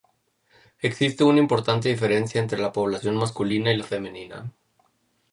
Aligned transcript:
Existe 0.79 1.23
una 1.23 1.37
importante 1.37 1.87
diferencia 1.87 2.41
entre 2.41 2.57
la 2.59 2.71
población 2.71 3.17
masculina 3.17 3.71
y 3.71 3.77
la 3.77 3.83
femenina. 3.83 4.51